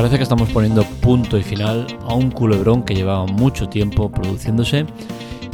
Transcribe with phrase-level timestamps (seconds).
[0.00, 4.86] parece que estamos poniendo punto y final a un culebrón que llevaba mucho tiempo produciéndose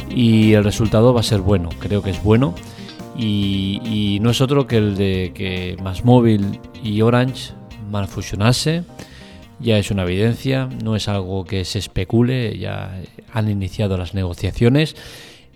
[0.09, 2.55] y el resultado va a ser bueno, creo que es bueno.
[3.17, 7.51] Y, no es otro que el de que Más Móvil y Orange
[8.07, 8.85] fusionarse,
[9.59, 13.01] ya es una evidencia, no es algo que se especule, ya
[13.33, 14.95] han iniciado las negociaciones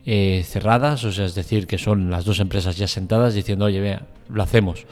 [0.06, 3.80] eh, cerradas, o sea, es decir, que son las dos empresas ya sentadas diciendo, oye,
[3.80, 4.86] vea, lo hacemos,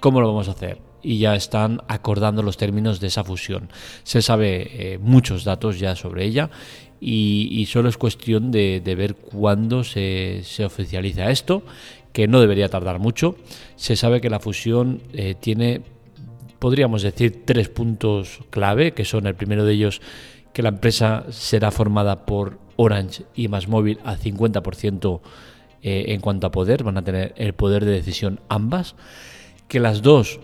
[0.00, 0.78] ¿cómo lo vamos a hacer?
[1.06, 3.68] Y ya están acordando los términos de esa fusión.
[4.02, 6.50] Se sabe eh, muchos datos ya sobre ella
[7.00, 11.62] y, solo es cuestión de, ver cuándo se, oficializa esto,
[12.12, 13.36] que no debería tardar mucho.
[13.76, 15.82] Se sabe que la fusión eh, tiene,
[16.58, 20.00] podríamos decir, tres puntos clave, que son el primero de ellos,
[20.52, 25.20] que la empresa será formada por Orange y Más Móvil al 50%
[25.82, 28.96] eh, en cuanto a poder, van a tener el poder de decisión ambas,
[29.68, 30.40] que las dos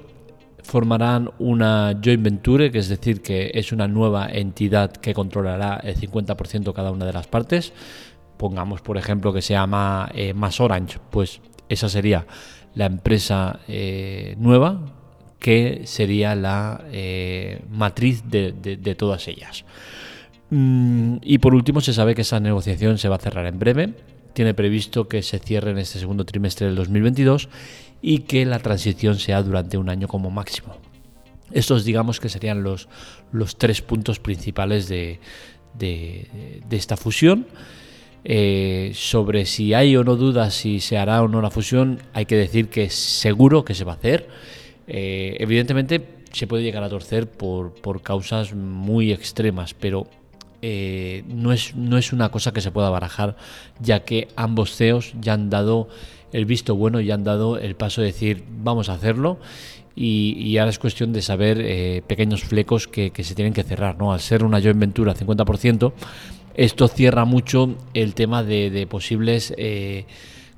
[0.62, 5.96] formarán una joint venture, que es decir, que es una nueva entidad que controlará el
[5.96, 7.72] 50% cada una de las partes.
[8.36, 12.26] Pongamos, por ejemplo, que se llama eh, Más Orange, pues esa sería
[12.74, 14.80] la empresa eh, nueva
[15.38, 19.64] que sería la eh, matriz de, todas ellas.
[20.50, 23.92] Mm, y por último, se sabe que esa negociación se va a cerrar en breve.
[24.34, 27.48] Tiene previsto que se cierre en este segundo trimestre del 2022
[28.02, 30.76] y que la transición sea durante un año como máximo.
[31.52, 32.88] Estos digamos que serían los,
[33.30, 35.20] los tres puntos principales de,
[36.70, 37.46] esta fusión.
[38.24, 42.24] Eh, sobre si hay o no dudas si se hará o no la fusión, hay
[42.24, 44.28] que decir que seguro que se va a hacer.
[44.86, 50.06] Eh, evidentemente se puede llegar a torcer por, por causas muy extremas, pero
[50.64, 53.36] eh, no, es, no es una cosa que se pueda barajar,
[53.80, 55.88] ya que ambos CEOs ya han dado
[56.32, 59.38] el visto bueno y han dado el paso de decir vamos a hacerlo
[59.94, 63.98] y, ahora es cuestión de saber eh, pequeños flecos que, se tienen que cerrar.
[63.98, 64.12] ¿no?
[64.12, 65.92] Al ser una joint venture al 50%,
[66.54, 70.06] esto cierra mucho el tema de, posibles eh,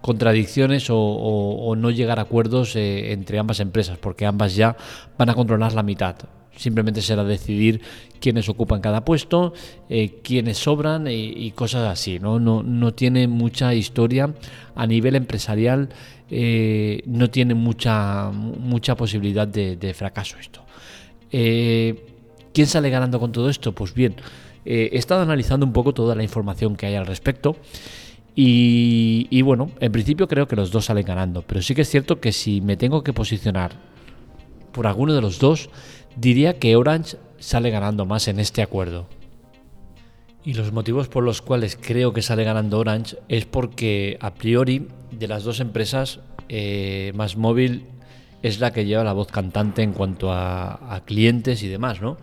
[0.00, 4.76] contradicciones o, no llegar a acuerdos eh, entre ambas empresas, porque ambas ya
[5.18, 6.16] van a controlar la mitad.
[6.56, 7.80] Simplemente será decidir
[8.20, 9.52] quiénes ocupan cada puesto,
[9.88, 12.18] eh, quiénes sobran y, cosas así.
[12.18, 12.38] ¿no?
[12.38, 14.34] No, tiene mucha historia
[14.74, 15.90] a nivel empresarial,
[16.30, 20.64] eh, no tiene mucha, mucha posibilidad de, fracaso esto.
[21.30, 22.06] Eh,
[22.54, 23.72] ¿Quién sale ganando con todo esto?
[23.72, 24.16] Pues bien,
[24.64, 27.56] he estado analizando un poco toda la información que hay al respecto.
[28.36, 31.90] Y, y, bueno, en principio creo que los dos salen ganando, pero sí que es
[31.90, 33.72] cierto que si me tengo que posicionar
[34.74, 35.70] por alguno de los dos,
[36.16, 39.06] diría que Orange sale ganando más en este acuerdo.
[40.44, 44.88] Y los motivos por los cuales creo que sale ganando Orange es porque a priori
[45.10, 46.20] de las dos empresas
[46.50, 47.86] eh, más móvil
[48.42, 52.18] es la que lleva la voz cantante en cuanto a, clientes y demás, ¿no?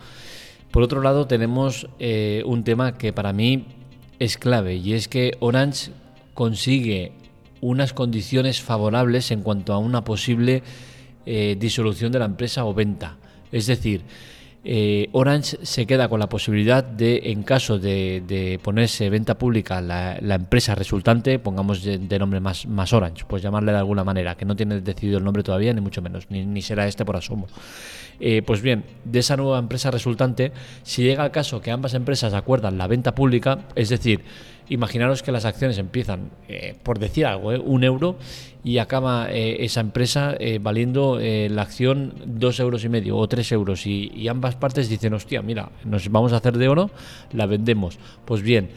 [0.69, 3.65] Por otro lado tenemos eh, un tema que para mí
[4.19, 5.91] es clave y es que Orange
[6.35, 7.13] consigue
[7.59, 10.61] unas condiciones favorables en cuanto a una posible
[11.25, 13.17] eh, disolución de la empresa o venta.
[13.51, 14.01] Es decir,
[14.63, 20.35] eh, Orange se queda con la posibilidad de, en caso de, ponerse venta pública la,
[20.35, 24.55] empresa resultante, pongamos de, nombre más, más, Orange, pues llamarle de alguna manera, que no
[24.55, 27.47] tiene decidido el nombre todavía, ni mucho menos, ni, será este por asomo.
[28.19, 30.51] Eh, pues bien, de esa nueva empresa resultante,
[30.83, 34.21] si llega el caso que ambas empresas acuerdan la venta pública, es decir,
[34.69, 38.17] imaginaros que las acciones empiezan, eh, por decir algo, un euro
[38.63, 43.27] y acaba eh, esa empresa eh, valiendo eh, la acción dos euros y medio o
[43.27, 46.91] tres euros y, ambas partes dicen, hostia, mira, nos vamos a hacer de oro,
[47.33, 47.97] la vendemos.
[48.25, 48.69] Pues bien,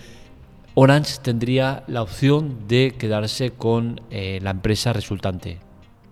[0.74, 5.58] Orange tendría la opción de quedarse con la empresa resultante.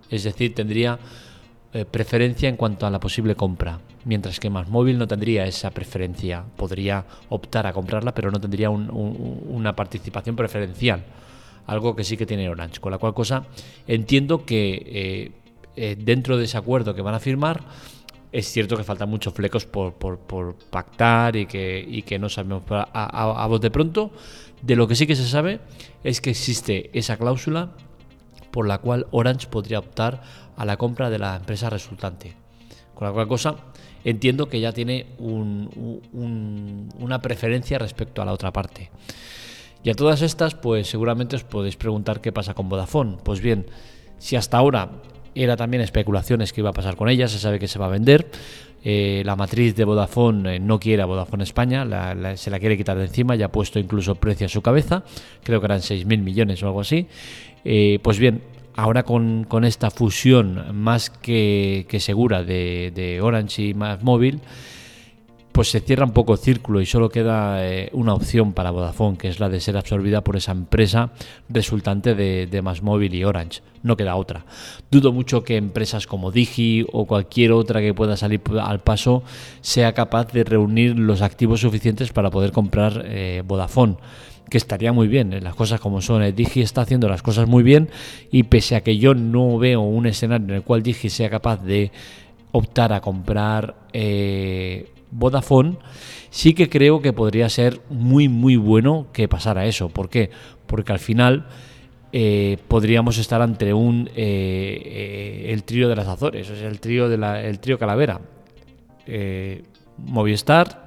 [0.09, 0.99] Es decir, tendría
[1.91, 6.43] preferencia en cuanto a la posible compra, mientras que Más Móvil no tendría esa preferencia.
[6.55, 11.03] Podría optar a comprarla, pero no tendría una participación preferencial
[11.67, 12.79] algo que sí que tiene Orange.
[12.79, 13.45] Con la cual cosa
[13.87, 15.31] entiendo que eh,
[15.75, 17.61] eh, dentro de ese acuerdo que van a firmar,
[18.31, 19.95] es cierto que faltan muchos flecos por,
[20.71, 24.11] pactar y que, que no sabemos a, voz de pronto.
[24.61, 25.59] De lo que sí que se sabe
[26.03, 27.71] es que existe esa cláusula
[28.49, 30.21] por la cual Orange podría optar
[30.55, 32.35] a la compra de la empresa resultante.
[32.95, 33.55] Con la cual cosa
[34.03, 38.91] entiendo que ya tiene una preferencia respecto a la otra parte.
[39.83, 43.17] Y a todas estas, pues seguramente os podéis preguntar qué pasa con Vodafone.
[43.23, 43.65] Pues bien,
[44.17, 45.01] si hasta ahora
[45.35, 47.89] era también especulaciones que iba a pasar con ella, se sabe que se va a
[47.89, 48.29] vender.
[48.85, 51.85] Eh, la matriz de Vodafone eh, no quiere a Vodafone España,
[52.35, 55.03] se la quiere quitar de encima, ya ha puesto incluso precio a su cabeza,
[55.41, 57.07] creo que eran 6.000 millones o algo así.
[57.63, 58.41] Eh, pues bien,
[58.75, 64.41] ahora con, esta fusión más que, segura de, Orange y más móvil,
[65.51, 69.17] pues se cierra un poco el círculo y solo queda eh, una opción para Vodafone,
[69.17, 71.11] que es la de ser absorbida por esa empresa
[71.47, 73.61] resultante de, de Móvil y Orange.
[73.83, 74.45] No queda otra.
[74.89, 79.21] Dudo mucho que empresas como Digi o cualquier otra que pueda salir al paso
[79.61, 83.97] sea capaz de reunir los activos suficientes para poder comprar eh, Vodafone
[84.49, 86.23] que estaría muy bien, las cosas como son.
[86.35, 87.89] Digi está haciendo las cosas muy bien
[88.31, 91.63] y pese a que yo no veo un escenario en el cual Digi sea capaz
[91.63, 91.91] de
[92.51, 95.77] optar a comprar eh, Vodafone,
[96.29, 99.89] sí que creo que podría ser muy, muy bueno que pasara eso.
[99.89, 100.29] ¿Por qué?
[100.67, 101.47] Porque al final
[102.11, 106.79] eh, podríamos estar ante un eh, eh, el trío de las Azores, o sea, el
[106.79, 108.21] trío de la, el trío Calavera.
[109.97, 110.82] Movistar,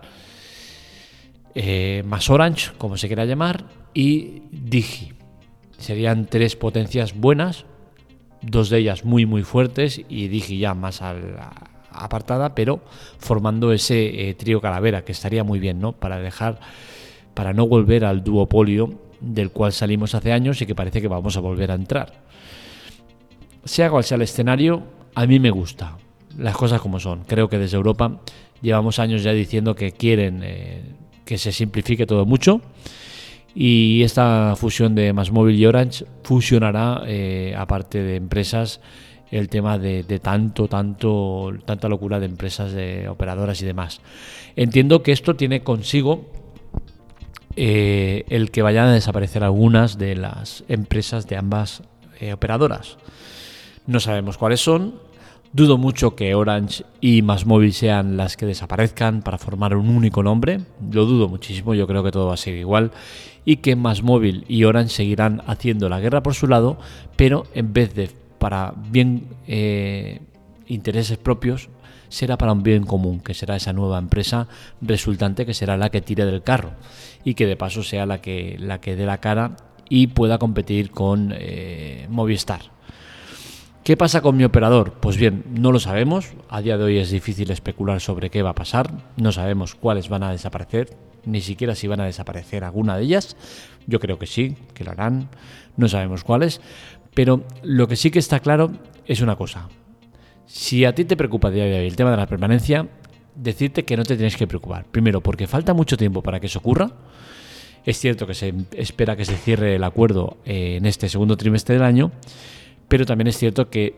[2.04, 3.64] más Orange, como se quiera llamar,
[3.94, 5.12] y Digi.
[5.78, 7.64] Serían tres potencias buenas,
[8.42, 11.02] dos de ellas muy muy fuertes y Digi ya más
[11.90, 12.80] apartada, pero
[13.18, 15.92] formando ese eh, trío calavera, que estaría muy bien, ¿no?
[15.92, 16.60] Para dejar,
[17.34, 21.36] para no volver al duopolio del cual salimos hace años y que parece que vamos
[21.36, 22.12] a volver a entrar.
[23.64, 24.82] Sea cual sea el escenario,
[25.14, 25.96] a mí me gusta.
[26.38, 27.24] Las cosas como son.
[27.24, 28.20] Creo que desde Europa
[28.60, 30.82] llevamos años ya diciendo que quieren eh,
[31.26, 32.62] que se simplifique todo mucho.
[33.54, 38.80] Y esta fusión de Masmóvil y Orange fusionará, eh, aparte de empresas,
[39.30, 44.00] el tema de, tanto, tanto, tanta locura de empresas, de operadoras y demás.
[44.54, 46.30] Entiendo que esto tiene consigo
[47.56, 51.82] eh, el que vayan a desaparecer algunas de las empresas de ambas
[52.20, 52.98] eh, operadoras.
[53.86, 55.05] No sabemos cuáles son.
[55.56, 60.60] Dudo mucho que Orange y Masmóvil sean las que desaparezcan para formar un único nombre.
[60.92, 62.90] Lo dudo muchísimo, yo creo que todo va a ser igual.
[63.46, 66.76] Y que Masmóvil y Orange seguirán haciendo la guerra por su lado,
[67.16, 70.20] pero en vez de para bien eh,
[70.66, 71.70] intereses propios,
[72.10, 74.48] será para un bien común, que será esa nueva empresa
[74.82, 76.72] resultante que será la que tire del carro
[77.24, 79.56] y que de paso sea la que, la que dé la cara
[79.88, 82.75] y pueda competir con eh, Movistar.
[83.86, 84.94] ¿Qué pasa con mi operador?
[84.94, 86.32] Pues bien, no lo sabemos.
[86.48, 88.90] A día de hoy es difícil especular sobre qué va a pasar.
[89.16, 93.36] No sabemos cuáles van a desaparecer, ni siquiera si van a desaparecer alguna de ellas.
[93.86, 95.28] Yo creo que sí, que lo harán.
[95.76, 96.60] No sabemos cuáles.
[97.14, 98.72] Pero lo que sí que está claro
[99.06, 99.68] es una cosa.
[100.46, 102.88] Si a ti te preocupa día de hoy el tema de la permanencia,
[103.36, 104.86] decirte que no te tienes que preocupar.
[104.86, 106.90] Primero, porque falta mucho tiempo para que eso ocurra.
[107.84, 111.76] Es cierto que se espera que se cierre el acuerdo eh, en este segundo trimestre
[111.76, 112.10] del año,
[112.88, 113.96] pero también es cierto que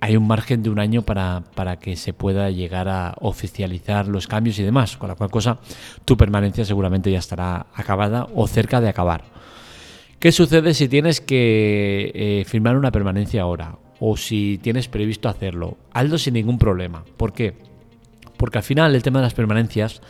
[0.00, 4.26] hay un margen de un año para, para, que se pueda llegar a oficializar los
[4.26, 5.58] cambios y demás, con la cual cosa
[6.04, 9.24] tu permanencia seguramente ya estará acabada o cerca de acabar.
[10.18, 13.78] ¿Qué sucede si tienes que eh, firmar una permanencia ahora?
[14.00, 15.76] O si tienes previsto hacerlo.
[15.92, 17.04] Hazlo sin ningún problema.
[17.16, 17.54] ¿Por qué?
[18.36, 20.02] Porque al final el tema de las permanencias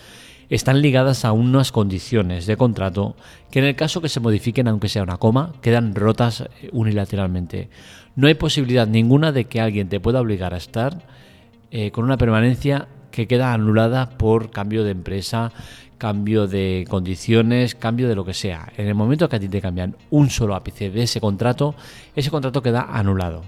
[0.51, 3.15] están ligadas a unas condiciones de contrato
[3.51, 7.71] que en el caso que se modifiquen, aunque sea una coma, quedan rotas eh, unilateralmente.
[8.17, 11.03] No hay posibilidad ninguna de que alguien te pueda obligar a estar
[11.71, 15.53] eh, con una permanencia que queda anulada por cambio de empresa,
[15.99, 18.73] cambio de condiciones, cambio de lo que sea.
[18.77, 21.77] En el momento que a ti te cambian un solo ápice de ese contrato,
[22.17, 23.43] ese contrato queda anulado.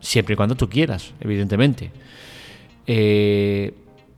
[0.00, 1.92] Siempre y cuando tú quieras, evidentemente.
[2.86, 3.72] Eh,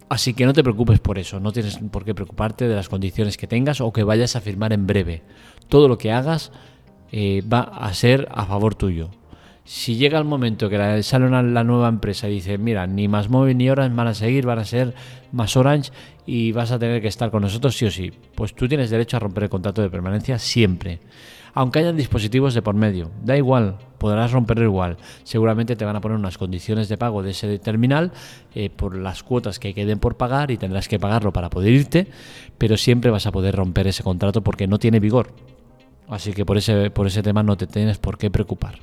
[0.09, 3.37] así que no te preocupes por eso, no tienes por qué preocuparte de las condiciones
[3.37, 5.23] que tengas o que vayas a firmar en breve.
[5.69, 6.53] Todo lo que hagas
[7.13, 9.11] eh, va a ser a favor tuyo.
[9.65, 13.29] Si llega el momento que sale una, la nueva empresa y dice, mira, ni más
[13.29, 14.95] móvil ni Orange van a seguir, van a ser
[15.33, 15.91] más Orange
[16.25, 19.17] y vas a tener que estar con nosotros sí o sí, pues tú tienes derecho
[19.17, 21.01] a romper el contrato de permanencia siempre.
[21.57, 24.99] Aunque hayan dispositivos de por medio, da igual, podrás romperlo igual.
[25.25, 28.13] Seguramente te van a poner unas condiciones de pago de ese terminal
[28.55, 32.09] eh, por las cuotas que queden por pagar y tendrás que pagarlo para poder irte,
[32.59, 35.29] pero siempre vas a poder romper ese contrato porque no tiene vigor.
[36.09, 38.79] Así que por ese, por ese tema no te tienes por qué preocupar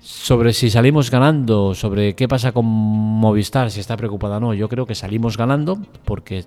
[0.00, 4.68] sobre si salimos ganando, sobre qué pasa con Movistar, si está preocupada o no, yo
[4.68, 6.44] creo que salimos ganando porque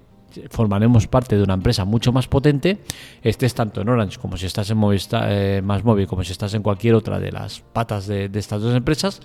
[0.49, 2.79] formaremos parte de una empresa mucho más potente,
[3.21, 6.53] estés tanto en Orange como si estás en Movistar, eh, más móvil, como si estás
[6.53, 9.21] en cualquier otra de las patas de, estas dos empresas,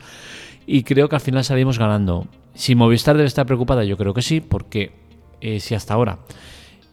[0.67, 2.27] y creo que al final salimos ganando.
[2.55, 4.93] Si Movistar debe estar preocupada, yo creo que sí, porque
[5.41, 6.19] eh, si hasta ahora,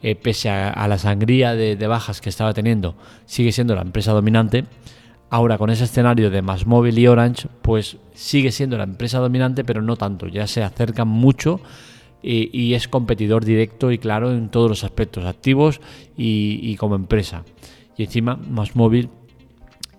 [0.02, 2.96] eh, pese a, la sangría de, bajas que estaba teniendo,
[3.26, 4.66] sigue siendo la empresa dominante,
[5.32, 9.64] Ahora con ese escenario de más móvil y Orange, pues sigue siendo la empresa dominante,
[9.64, 11.62] pero no tanto, ya se acercan mucho
[12.22, 15.82] y, es competidor directo y claro en todos los aspectos, activos
[16.18, 17.44] y, como empresa.
[17.98, 19.10] Y encima más móvil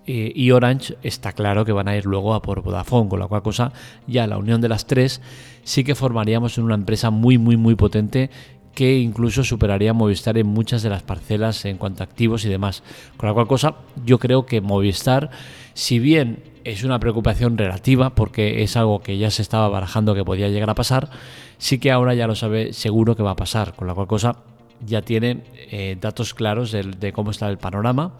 [0.07, 3.27] eh, y Orange está claro que van a ir luego a por Vodafone, con la
[3.27, 3.71] cual cosa
[4.07, 5.21] ya la unión de las tres
[5.63, 8.31] sí que formaríamos en una empresa muy muy muy potente
[8.73, 12.83] que incluso superaría Movistar en muchas de las parcelas en cuanto a activos y demás.
[13.17, 13.75] Con la cual cosa,
[14.05, 15.29] yo creo que Movistar,
[15.73, 20.23] si bien es una preocupación relativa, porque es algo que ya se estaba barajando que
[20.23, 21.09] podía llegar a pasar,
[21.57, 23.73] sí que ahora ya lo sabe seguro que va a pasar.
[23.73, 24.37] Con la cual cosa,
[24.85, 28.13] ya tiene eh, datos claros de, cómo está el panorama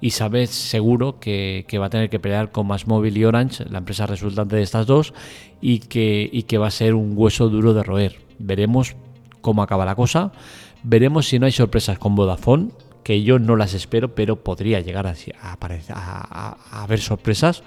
[0.00, 3.78] y sabe seguro que, va a tener que pelear con Más Móvil y Orange, la
[3.78, 5.12] empresa resultante de estas dos,
[5.60, 8.16] y que, y que va a ser un hueso duro de roer.
[8.38, 8.94] Veremos
[9.40, 10.30] cómo acaba la cosa.
[10.84, 12.68] Veremos si no hay sorpresas con Vodafone,
[13.08, 15.14] que yo no las espero, pero podría llegar a,
[15.94, 17.62] a, haber sorpresas.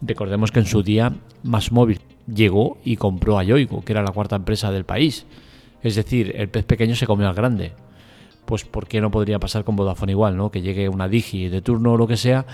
[0.00, 4.12] Recordemos que en su día Más Móvil llegó y compró a Yoigo, que era la
[4.12, 5.26] cuarta empresa del país.
[5.82, 7.74] Es decir, el pez pequeño se comió al grande.
[8.46, 10.50] Pues ¿por qué no podría pasar con Vodafone igual, ¿no?
[10.50, 12.46] Que llegue una Digi de turno o lo que sea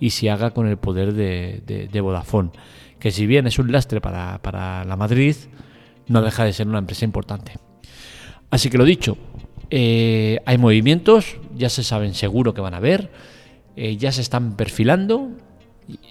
[0.00, 1.60] y se haga con el poder de,
[1.92, 2.52] de, Vodafone.
[3.00, 5.36] Que si bien es un lastre para, para la Madrid,
[6.08, 7.52] no deja de ser una empresa importante.
[8.48, 9.18] Así que lo dicho,
[9.74, 13.08] eh, hay movimientos, ya se saben seguro que van a haber,
[13.74, 15.30] eh, ya se están perfilando,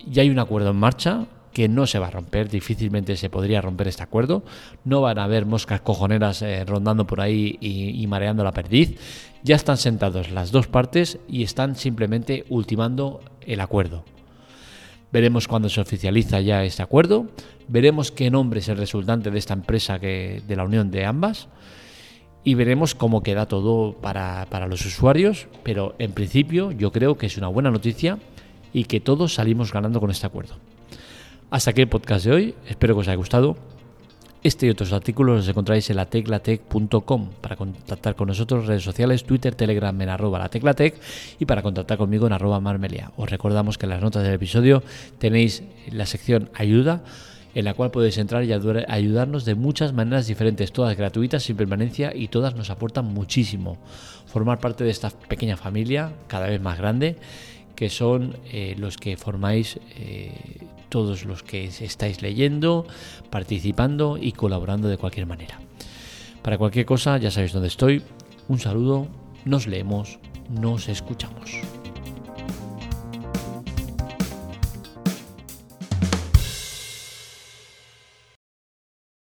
[0.07, 3.61] ya hay un acuerdo en marcha que no se va a romper, difícilmente se podría
[3.61, 4.43] romper este acuerdo,
[4.83, 8.97] no van a haber moscas cojoneras eh, rondando por ahí y, mareando la perdiz,
[9.43, 14.05] ya están sentados las dos partes y están simplemente ultimando el acuerdo.
[15.11, 17.27] Veremos cuándo se oficializa ya este acuerdo,
[17.67, 21.47] veremos qué nombre es el resultante de esta empresa que, de la unión de ambas
[22.43, 27.37] y veremos cómo queda todo para, los usuarios, pero en principio yo creo que es
[27.37, 28.17] una buena noticia
[28.73, 30.55] y que todos salimos ganando con este acuerdo.
[31.49, 33.57] Hasta aquí el podcast de hoy, espero que os haya gustado.
[34.43, 39.53] Este y otros artículos los encontráis en lateclatec.com para contactar con nosotros redes sociales, Twitter,
[39.53, 40.99] Telegram en arroba lateclatec
[41.37, 43.11] y para contactar conmigo en arroba marmelia.
[43.17, 44.81] Os recordamos que en las notas del episodio
[45.19, 47.03] tenéis la sección ayuda
[47.53, 52.13] en la cual podéis entrar y ayudarnos de muchas maneras diferentes, todas gratuitas, sin permanencia
[52.15, 53.77] y todas nos aportan muchísimo.
[54.25, 57.17] Formar parte de esta pequeña familia, cada vez más grande,
[57.75, 60.31] que son eh, los que formáis eh,
[60.89, 62.85] todos los que estáis leyendo,
[63.29, 65.59] participando y colaborando de cualquier manera.
[66.41, 68.03] Para cualquier cosa, ya sabéis dónde estoy.
[68.47, 69.07] Un saludo,
[69.45, 71.80] nos leemos, nos escuchamos.